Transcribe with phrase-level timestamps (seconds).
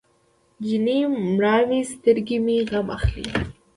[0.59, 0.99] د جینۍ
[1.33, 3.27] مړاوې سترګې مې غم اخلي.